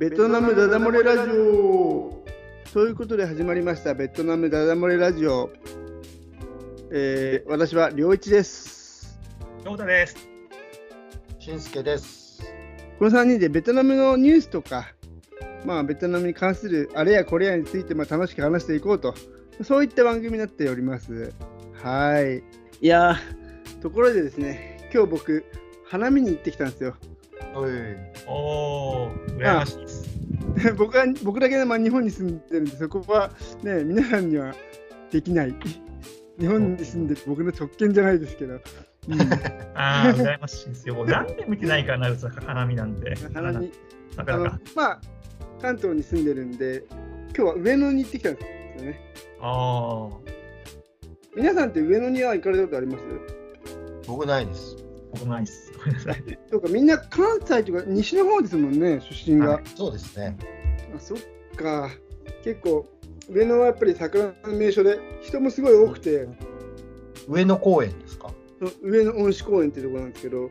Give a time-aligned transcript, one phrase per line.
[0.00, 2.24] ベトナムダダ漏れラジオ。
[2.72, 5.50] ということで始まりましたベトナムダダ漏れラジオ、
[6.90, 9.20] えー、私は良一です。
[9.62, 10.26] 陽太です。
[11.38, 12.42] しんすけです。
[12.98, 14.94] この3人でベトナムのニュースとか
[15.66, 19.14] まあベトナムに関するあれやこれやについてまあ楽しく話していこうと。
[19.62, 21.34] そういった番組になっております。
[21.74, 22.38] はい。
[22.80, 23.16] いや。
[23.82, 25.44] ところでですね今日僕
[25.84, 26.96] 花見に行ってきたんですよ。
[28.26, 29.89] おお、羨ましい。
[30.76, 33.30] 僕は僕だけで、まあ、日本に住んでるんで、そこは
[33.62, 34.54] ね、皆さんには
[35.10, 35.54] できない。
[36.38, 38.54] 日本に住んでる僕の直見じゃないですけど。
[38.54, 38.60] うん、
[39.74, 41.04] ああ、羨ましいですよ。
[41.06, 43.14] 何年見てないからな、花見なんて。
[43.34, 43.70] 花見。
[44.16, 44.44] あの
[44.74, 45.00] まあ、
[45.62, 46.84] 関東に住んでるんで、
[47.36, 48.40] 今日は上野に行ってきたんで
[48.78, 49.00] すよね。
[49.40, 50.16] ああ。
[51.36, 53.04] 皆さんって上野には行かれたことあります？
[54.06, 54.76] 僕ないです。
[55.12, 55.72] 僕ないです。
[55.76, 56.38] ごめんなさい。
[56.50, 59.48] そうか、みんな関西とか西の方ですもんね、出身が。
[59.54, 60.36] はい、そうですね。
[60.96, 61.18] あ、そっ
[61.56, 61.90] か。
[62.44, 62.86] 結構、
[63.28, 66.28] 上野はやっぱり桜の名所で、人もすごい多くて。
[67.28, 68.32] 上野公園ですか？
[68.82, 70.50] 上野恩賜公園っていうところなんですけど、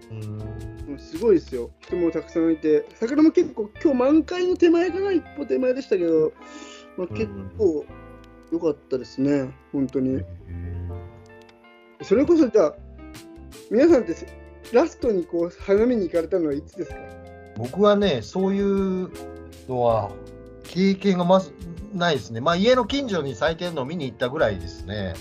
[0.98, 1.72] すごいですよ。
[1.82, 6.34] 人もたくさんいて、桜も結構、今日満開の手前かな、一歩手前でしたけど、
[6.98, 7.86] まあ、結構
[8.52, 10.24] 良かったですね、本当に。
[12.02, 12.76] それこそじゃあ、
[13.70, 14.16] 皆さんって
[14.74, 16.98] ラストにこう花見に行かれたのはいつですか？
[17.58, 19.10] 僕はね、そういう
[19.68, 20.12] のは
[20.64, 21.54] 経験がまず
[21.94, 22.40] ないですね。
[22.40, 25.14] まあ家の近所に咲いてるのを見に行ったぐらいですね。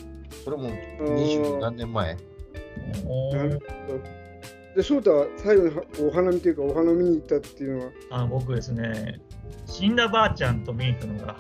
[0.45, 2.14] それも二十何年前。
[2.14, 4.00] なるほど。
[4.77, 5.75] で、翔太は最後に
[6.06, 7.92] お花見というか、お花見に行ったっていうのは？
[8.11, 9.20] あ僕ですね、
[9.67, 11.36] 死んだばあちゃんと見に行ったのが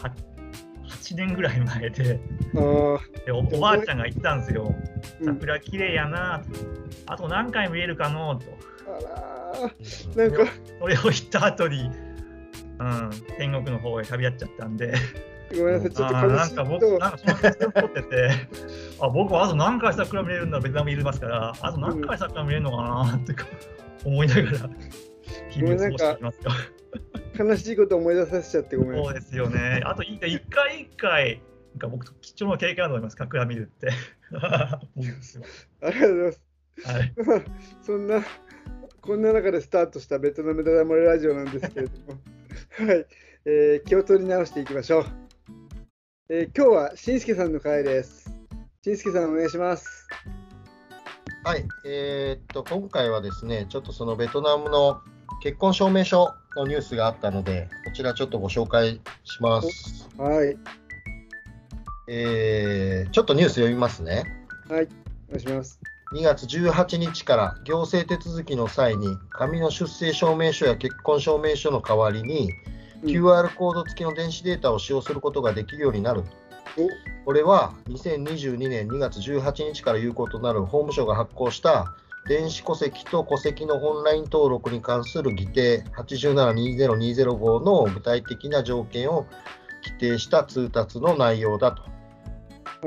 [1.08, 2.20] 8, 8年ぐらい前で。
[2.54, 4.74] あでお、おばあちゃんが言ってたんですよ。
[5.24, 6.42] 桜綺麗やな。
[7.06, 8.46] あと何回見えるかのと。
[10.16, 10.44] なんか。
[10.80, 11.90] それを言った後に、
[12.78, 14.94] うん、天国の方へ旅立っちゃったんで。
[15.56, 18.30] ごめんなさい、ちょっとなんか僕、なんかそのってて、
[19.00, 23.34] あ僕はあと何回桜見れるんだ、ベトナムいますから、あと何回桜見れるのかなって
[24.04, 24.48] 思いながら、
[25.48, 26.50] 日々過ごしていますよ。
[27.38, 29.04] 悲しいこと思い出させちゃってごめん。
[29.04, 29.80] そうですよね。
[29.84, 31.40] あと一回一回、
[31.74, 33.90] なんか僕、貴重な経験だと思います、桜見るって。
[34.34, 35.18] ありがと
[35.80, 36.48] うございます。
[36.84, 37.14] はい、
[37.82, 38.22] そんな、
[39.00, 42.18] こんな中でスタートしたベトナムダダ漏れラジオなんですけれども、
[42.86, 43.06] はい、
[43.44, 45.04] えー、気を取り直していきましょう。
[46.28, 48.30] えー、今日はしんすけさんの回です。
[48.82, 50.08] しんすけさん、お願いします。
[51.44, 55.00] はい、えー、っと、今回はですね、ちょっとそのベトナムの
[55.40, 60.08] 結婚証明書のニュースがあったので、こちらちょっとご紹介します。
[60.18, 60.56] はい。
[62.08, 64.24] えー、ちょっとニュース読みますね。
[64.68, 64.88] はい、
[65.28, 65.80] お願いします。
[66.14, 72.50] 2月18日から行政手続きの際に紙の出生証明書や結婚証明書の代わりに、
[73.04, 76.24] QR コード付きの電子データを使用することができるようになる。
[77.24, 81.94] これは2022年2月18日から有効となる法務省が発行した
[82.28, 89.26] 電子戸籍と戸籍のオンライン登録に関する議定8720205の具体的な条件を
[89.82, 91.82] 規定した通達の内容だと。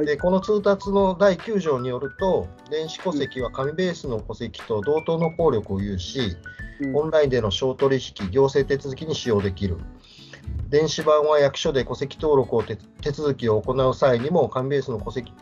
[0.03, 6.38] でこの通達の第9条によると、電子戸籍は紙ベースの戸籍と同等の効力を有し、
[6.79, 9.78] うん、オンラインでの商取引、行政手続きに使用できる。
[10.69, 12.78] 電子版は役所で戸籍登録を手
[13.12, 15.34] 続きを行う際にも、紙ベースの戸籍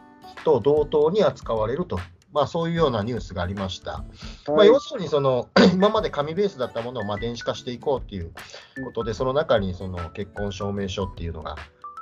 [0.46, 2.00] と同等に扱われると、
[2.32, 3.92] まあ、そういうようなニュースがありました。
[3.92, 4.04] は
[4.48, 8.32] い、まあ、要するにその、 今まで紙ベースだったものをまあ電子化していこうという
[8.86, 11.56] ことで、その中にその結婚証明書っていうのが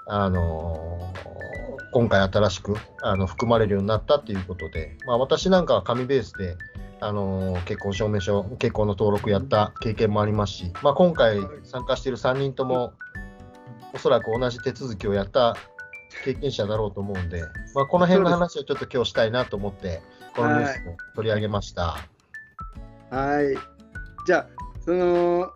[0.09, 1.13] あの
[1.91, 6.55] 今回新しくあの含まれるようになったということで、まあ、私なんかは紙ベースで、
[6.99, 12.93] あの結婚証明書、結婚の登録やった経験もありますし、まあ、今回参加している3人とも、
[13.93, 15.55] おそらく同じ手続きをやった
[16.23, 17.41] 経験者だろうと思うんで、
[17.75, 20.01] まあ、この辺の話をちょっと今日したいなと思って、
[20.37, 21.97] このニュースを取り上げました。
[23.09, 23.57] はい。
[24.27, 24.47] じゃあ、
[24.85, 25.51] その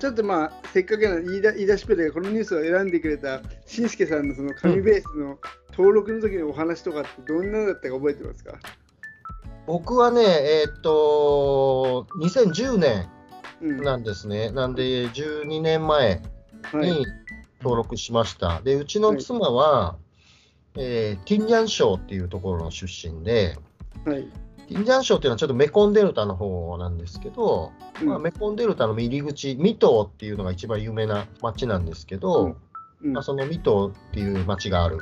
[0.00, 5.38] ちょっとまあ、せっかくな言い言い出しっぺでこのニュースを選んでくれたしんすけさんのその紙ベースの
[5.70, 8.58] 登録の時のお話とかってどんなのだったか覚えてますか？
[9.66, 13.08] 僕はね、えー、っと、2010年
[13.82, 14.46] なんですね。
[14.46, 16.22] うん、なんで、12年前
[16.74, 17.04] に
[17.60, 18.46] 登録しました。
[18.46, 19.96] はい、で、うちの妻は、は
[20.76, 23.56] い、えー、ティンニャン省っていうところの出身で、
[24.04, 24.22] はい、
[24.68, 32.56] ティンジャン省っていうのはちょっとメコンデルタの方なんですけど、うん、まあ、メコンデルタの入り口、ミトーっていうのが一番有名な町なんですけど、
[33.02, 34.98] うん、まあ、そのミトーっていう町がある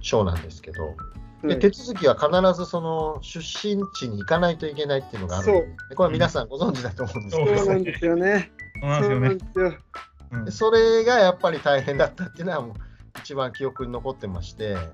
[0.00, 0.94] 省なんですけど、
[1.42, 8.50] で手続きは必ずその出身地に行かないといけないっていうのがあるでこれは皆さんご存知だと思うんですけど、そうなんですよね。
[8.80, 9.74] そうなんですよ。
[10.32, 12.72] うん、それがやっぱり大変だったっていうのはもう
[13.20, 14.86] 一番記憶に残ってまして、はい、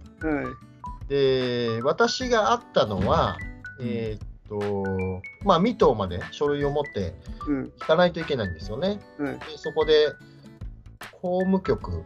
[1.08, 3.37] で私が会ったのは、
[3.81, 7.14] えー、っとまあ水戸まで書類を持って
[7.46, 9.00] 行かないといけないんですよね。
[9.19, 10.12] うん、でそこで
[11.20, 12.02] 法務局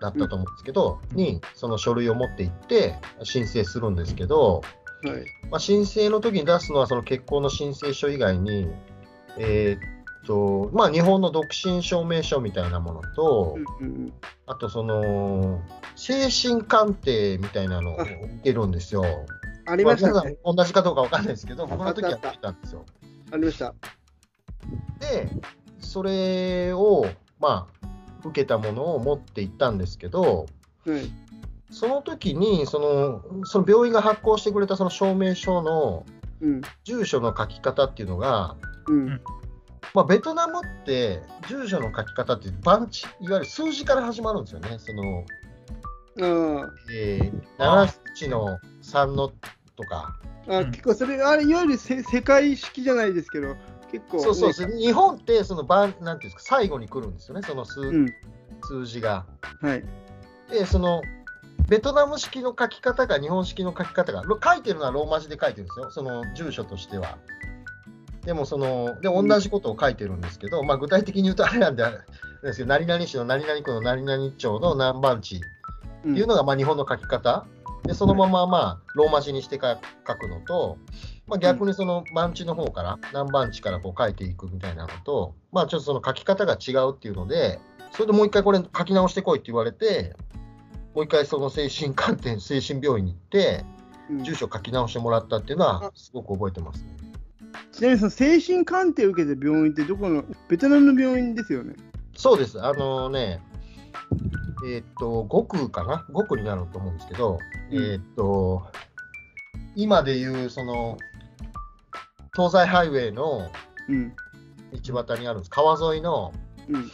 [0.00, 4.62] だったと思うんですけど、うん、にその書類を持って行って申請するんですけど、
[5.02, 5.24] はい。
[5.50, 8.68] まあ、申請の時に出すのはその結婚の申請書以外に、
[9.38, 9.93] えー、
[10.26, 14.12] と、まあ、日本の独身証明書みたいなものと、うんうん、
[14.46, 15.62] あとその
[15.96, 19.04] 精神鑑定みたいなのを受けるんですよ。
[19.66, 22.84] ありましたね、まあ、同じかどうかわかんないですけど、僕の時は受けたんですよ。
[23.30, 23.74] ありました。
[24.98, 25.28] で、
[25.78, 27.06] それを、
[27.38, 30.46] まあ、受けたものを持って行ったんですけど、
[30.86, 31.10] はい、
[31.70, 36.04] その時にその、その病院が発行してくれたその証明書の
[36.84, 38.56] 住所の書き方っていうのが、
[38.86, 39.20] うん、
[39.94, 44.76] まあ、ベトナムって住所の書き方って番地いわゆる数字から始まるんですよね。
[44.80, 45.24] その
[46.16, 46.72] うん。
[46.92, 49.32] えー、7の3の
[49.76, 50.16] とか。
[50.48, 53.56] あ結構それあれいわゆるせ世界式じゃないですけど
[53.90, 54.52] 結構、ね、そう。
[54.52, 57.42] そう日本ってその番なんていうんですか最後に来るんですよね。
[57.46, 58.06] その数うん、
[58.64, 59.24] 数字が。
[59.62, 59.84] はい、
[60.50, 61.02] でその
[61.68, 65.90] ベトナム式の書き方か日本式の書き方が書いてるのはローマ字で書いてるんですよ。
[65.90, 67.16] その住所としては。
[68.24, 71.98] でもその、で同じことを書いてるんですけど、まあ、具体的に言うとあれなんであれ
[72.42, 75.40] ですけど、何々市の何々区の何々町の何番地っ
[76.02, 77.46] ていうのがまあ日本の書き方、
[77.84, 80.78] でそのまままあローマ字にして書くのと、
[81.26, 87.60] まあ、逆にその番地の方から何番地からこう書いていくみたいなのと、まあ、ちょっとその書き方が違うっていうので、
[87.92, 90.14] それでもう一回これ書き直してこいって言われて、
[90.94, 93.64] もう一回その精神鑑定、精神病院に行って、
[94.22, 97.03] 住所書き直してもらったっていうのは、すごく覚えてますね。
[97.74, 101.74] ちなみにその精神鑑定を受けた病院ってどこの、ベトナムの病院ですよね？
[102.16, 102.62] そうです。
[102.62, 103.42] あのね、
[104.66, 107.38] えー、っと、5区かな ?5 区になると思うんですけど、
[107.70, 108.66] うん、えー、っと、
[109.74, 110.96] 今でいう、その、
[112.36, 113.50] 東西ハイウェイの
[114.82, 115.50] 道端にあるんです。
[115.50, 116.32] 川沿いの、
[116.68, 116.90] うん、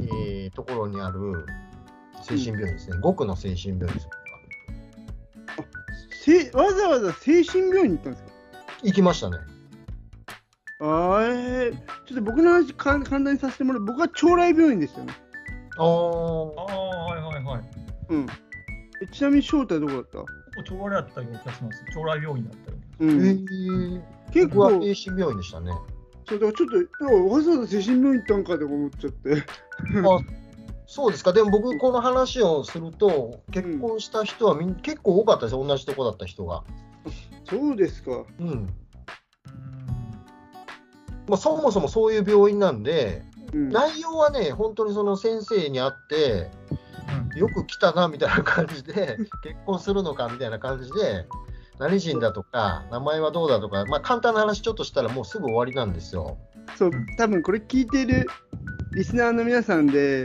[0.00, 1.44] えー、ところにある
[2.22, 2.96] 精神病院ですね。
[2.96, 4.08] うん、5区の精神病院です。
[6.54, 8.30] あわざわざ精神病院に行ったんですか？
[8.82, 9.38] 行きましたね。
[10.80, 11.72] あえー、
[12.06, 15.12] ちょっと僕の話簡単にさせてもらう僕は長来病院ですよね。
[15.76, 17.62] ああ、はいはいはい。
[18.10, 18.26] うん。
[19.02, 20.62] えちなみに翔太はどこだった？
[20.64, 21.84] 長来だったような気がします。
[21.94, 22.76] 長来病院だったよ。
[23.00, 23.10] うん。
[23.10, 24.02] えー、
[24.32, 24.70] 結構。
[24.70, 25.72] 精神病院でしたね。
[26.28, 29.32] そうだからちょっと、わざわざ精神病院行ったんかと思っちゃって。
[29.34, 29.42] あ
[30.86, 36.64] そうですか、でも僕、この話をすると、結婚した人はみん、結構多かったですよ、同じとこだった人が。
[37.44, 38.24] そうですか。
[38.40, 38.66] うん。
[41.28, 43.22] まあ、そもそもそういう病院なんで、
[43.52, 46.50] うん、内容はね、本当にその先生に会って、
[47.36, 51.26] よく来たなみたいな感じで、 結婚するのかみたいな感じで、
[51.78, 56.38] 何人だとか、名前はどうだとか、まあ、簡単な話ちょっとしたらもうすぐ終わりなんですよ。
[56.76, 58.26] そう、多分これ聞いている
[58.92, 60.24] リスナーの皆さんで、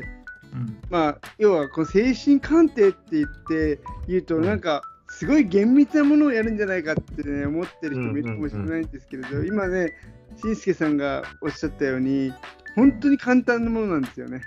[0.53, 9.93] うん、まあ、要はこの精神鑑定って言って言うと、なんか、すごい厳密なものをやるんじゃないかって、ね、思ってる人もいるかもしれないんですけれど、今ね、
[10.37, 12.33] しんすけさんがおっしゃったように、
[12.75, 14.41] 本当に簡単なものなんですよね。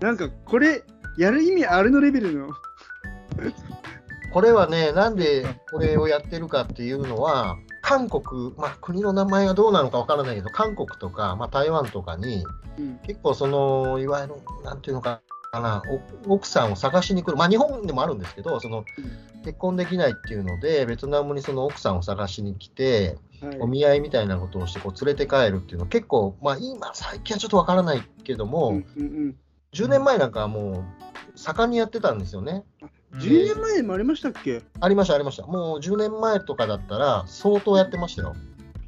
[0.00, 0.82] なんかこれ、
[1.18, 2.50] やる意味あるのレベルの。
[4.32, 12.44] これはね、なんでこれをやってるかっていうのは、韓国、まあ、国の名前がどうなのかわからないけど、韓国とか、まあ、台湾とかに、
[12.78, 15.20] うん、結構その、いわゆる、なんていうのか
[15.60, 15.82] な、
[16.26, 18.84] 奥さんを探しに来る、まあ、日本でもあるんですけど、その
[19.44, 23.16] 結婚できないっていうので、ベトナムにその奥さんを探しに来て、
[23.60, 29.36] お見合いみたいなことをしてこう連れて帰るっていうのは結構、まあ、今、最近はちょっとわからないけども、うんうんうん、
[29.72, 30.84] 10年前なんかはも
[31.34, 32.64] う盛んにやってたんですよね。
[33.14, 34.62] 10年前もありましたっけ？
[34.80, 35.46] ありました、ありました。
[35.46, 38.34] もう10年前とかだったら相当やってましたよ。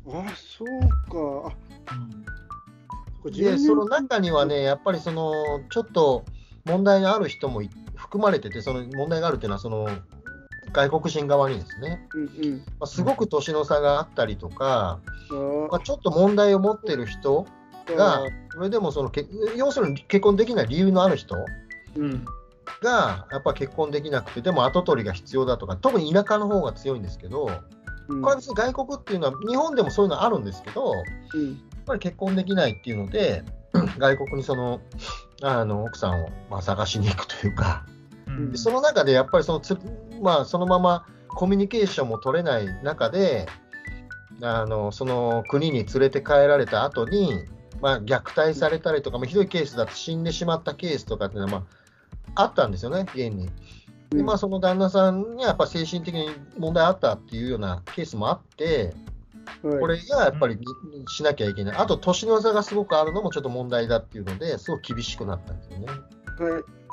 [0.08, 1.54] あ、そうか。
[3.24, 5.32] うん、で、その中にはね、やっぱりその、
[5.70, 6.24] ちょっと
[6.66, 7.62] 問題がある人も
[7.94, 9.88] 含まれてて、その問題があるっていうのは、その
[10.72, 12.56] 外国人側にですね、うんうん。
[12.58, 15.00] まあ、すごく年の差があったりとか、
[15.70, 17.46] まあ、ちょっと問題を持ってる人
[17.96, 18.20] が、
[18.52, 19.10] それでもその
[19.56, 21.36] 要するに結婚できない理由のある人
[22.82, 30.92] が、やっぱ結婚できなくて、でも後取りが必要だとか、特に田舎の方が強いんですけど、これは別に外国っていうのは、日本でもそういうのあるんですけど、
[31.34, 33.44] うん、やっぱり結婚できないっていうので、
[33.98, 34.80] 外国にその
[35.42, 37.86] あの奥さんをまあ探しに行くというか、
[38.26, 39.76] うん、その中でやっぱりそのつ、
[40.20, 43.46] まあ、そのままコミュニケーションも取れない中で
[44.40, 47.44] あのその国に連れて帰られた後に
[47.80, 51.66] まあ、虐待されたりとか、まあ、ひどいケースだと死んでしまったケースとかっていうのは、ま
[52.34, 53.48] あ、あったんですよね、現に。
[54.10, 58.94] でまあ、その旦那さんにはやっぱ精神的に問題あったっていうようなケースもあって、
[59.62, 60.58] これがやっぱり
[61.08, 65.86] しなきゃいけない、あと年の差がすごくあるのもちょっと問題だっていうので、すごく厳しくなったんですよね。
[65.86, 66.86] はい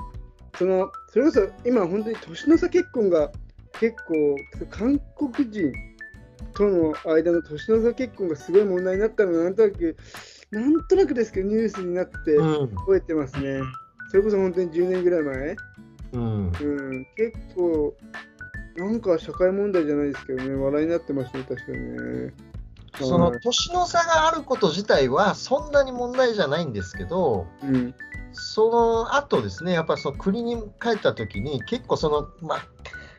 [0.57, 3.31] そのそれこそ今、本当に年の差結婚が
[3.79, 5.71] 結構、韓国人
[6.53, 9.97] との間の年の差結婚がすごい問題になったのが、なんとなく、
[10.51, 12.37] なんとなくですけど、ニュースになって
[12.75, 13.49] 覚えてますね。
[13.49, 13.65] うん、
[14.11, 15.55] それこそ本当に10年ぐらい前。
[16.13, 17.95] うん、うん、結構、
[18.75, 22.33] なんか社会問題じゃないですけどね、笑いになってましたね、確かにね。
[22.99, 27.95] その年の差があること自体はそんなに問題じゃないんですけど、うん、
[28.33, 32.67] その後ですね、やっぱりその国に帰った時に、結構その、まあ、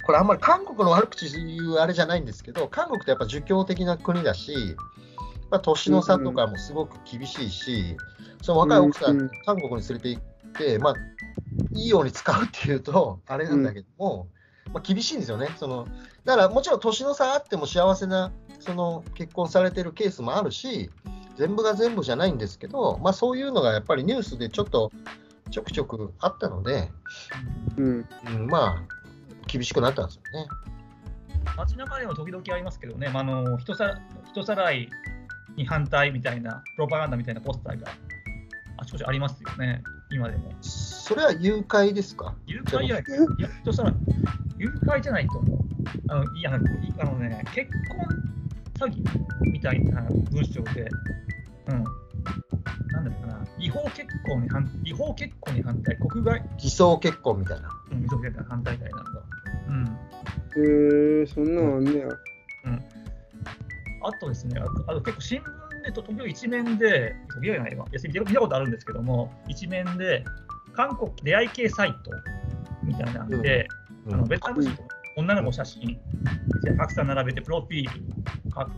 [0.06, 4.76] これあんまり韓国の悪口言うあれじゃないんですけど、韓国ってやっぱ儒教的な国だし、
[5.50, 7.96] まあ、年の差とかもすごく厳しいし、
[8.42, 10.94] その若い奥さん、韓国に連れて行って、まあ、
[11.72, 14.28] いいように使うっていうと、あれなんだけども、
[14.72, 15.48] まあ、厳しいんですよね。
[15.56, 15.86] その
[16.24, 20.90] だからもちろん年の差あっても幸せなその結婚されてるケースもあるし、
[21.36, 24.90] 全部が全部じゃないんですけど、まあ、そういうのがやっぱりニュースでちょっと
[25.50, 26.90] ちょくちょくあったので、
[27.76, 28.82] うん、うん、まあ、
[29.46, 30.48] 厳しくなったんですよね。
[31.56, 34.00] 街中でも時々ありますけどね、まあ、あの人さ
[34.32, 34.88] 人さらい
[35.56, 37.88] に反対みたいな、プロパガンダみたいなポスターが
[38.78, 40.52] あちこちありますよね、今でも。
[40.62, 42.34] それは誘拐ですか？
[42.46, 43.00] 誘拐や、
[43.62, 43.94] 人さらい、
[44.64, 45.58] 誘拐じゃないと思う。
[46.08, 46.58] あのいやあ
[47.04, 50.88] のね、結婚詐欺みたいな文章で、
[51.68, 51.84] うん、
[52.92, 57.68] なんだろうな、違法結婚に反違法結婚に反対、国外偽装結婚みたいな。
[57.92, 59.10] うん、偽装結婚反対みたいなんだ。
[59.68, 59.84] うん。
[59.84, 60.70] へ
[61.20, 62.06] えー、そんなのあんねや。
[62.06, 62.82] うん。
[64.02, 70.24] あとですね、あと結構新聞でと時々一面で、時々ないわ、見たことあるんですけども、一面で、
[70.72, 72.10] 韓国出会い系サイト
[72.82, 74.64] みたいなんで、うん、あのベトナム
[75.16, 76.00] 女の子写真、
[76.76, 78.00] たくさん並べて、プロフィール
[78.54, 78.70] 書く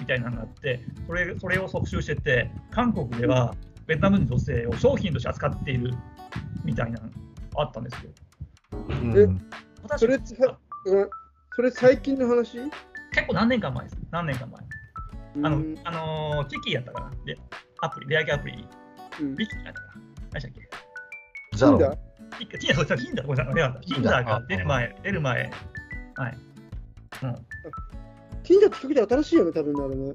[0.00, 3.54] みたいなのがあって、それそれを特集してて、韓国では
[3.86, 5.92] ベトナムの女性を商品として扱っている
[6.64, 7.10] みたいなの
[7.56, 8.10] あったんですよ。
[8.72, 9.50] うん、
[9.96, 10.18] それ
[11.52, 12.58] それ最近の話？
[13.12, 13.98] 結構何年間前です。
[14.10, 14.60] 何年間前。
[15.44, 17.10] あの、あのー、キキやったかな。
[17.24, 17.36] で、
[17.82, 18.66] アプリ、出会い系アプリ、
[19.20, 20.02] うん、ビキやったかな。
[20.22, 20.68] 何でしたっけ？
[21.56, 21.98] ザロ。
[22.46, 25.50] ティンダー、ティンダー、ごめんなさい、ティンダーが出る前、出る前、
[26.16, 26.38] はい。
[27.22, 27.34] うん。
[28.42, 29.96] ティンダーって比較的新しいよね、多分あれ。
[29.96, 30.14] ね。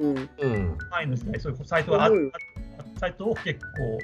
[0.00, 0.30] うん。
[0.38, 0.78] うん。
[0.90, 2.10] 前の時代、そういうサイトがあ
[2.98, 3.98] サイトを結構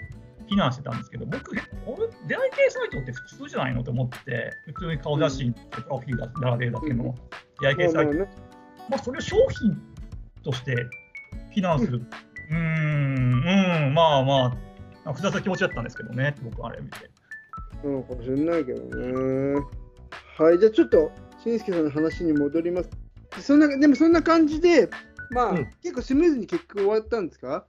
[0.46, 7.14] 非難してたんですけど、僕、出会い系サイトって普通じゃないのと思って、普通に顔写真とプロフィール並べるだけの
[7.60, 8.12] 出会い系サイト。
[8.88, 9.80] まあ、それを商品
[10.42, 10.74] として
[11.50, 12.02] 非難する。
[12.50, 14.69] うん、うん、まあまあ。
[15.04, 17.10] 複雑な気持ちだったんですけどね、僕あれ見て。
[17.82, 19.60] そうかもしれないけどね。
[20.38, 21.10] はい、じゃあちょっと、
[21.42, 22.90] しんすけさんの話に戻ります。
[23.40, 24.90] そんなでもそんな感じで、
[25.30, 27.64] まあ、うん、結構スムーズに結局終わったんですか？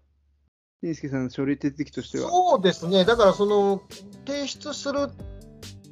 [0.83, 2.29] しんすけさんの書類手続きとしては。
[2.29, 3.81] そうですね、だからその、
[4.25, 5.09] 提出する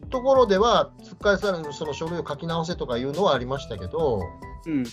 [0.10, 4.24] ところでは、突っ返されるその書類を書き直せとかいうのはありましたけど、
[4.66, 4.84] うん、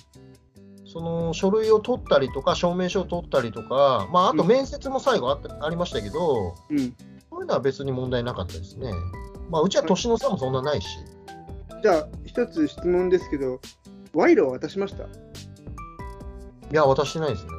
[0.96, 8.90] その書類を取ったりとか、証明書を取ったりとか、まあ、あと面接も最後あった、うん、ありましたけど、うん、そういうのは別に問題なかったですね。
[9.50, 10.88] まあ、うちは年の差もそんなないし。
[11.82, 13.60] じゃあ、一つ質問ですけど、
[14.14, 15.04] 賄賂は渡しました？
[15.04, 15.08] い
[16.70, 17.50] や、渡してないですね。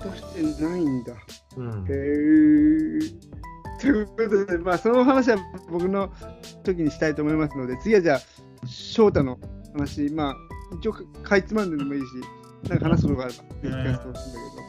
[0.00, 1.12] 渡してないんだ。
[1.58, 3.82] うん、へえ。
[3.82, 5.36] ということで、まあ、その話は
[5.70, 6.10] 僕の
[6.64, 8.20] 時にしたいと思いますので、次はじゃあ、
[8.66, 9.38] 翔太の
[9.76, 10.36] 話、まあ、
[10.72, 10.92] 一応
[11.22, 12.06] かいつまんでもいいし、
[12.68, 14.65] なんか話すことがあれば、ぜひ聞かせてほしいんだけど。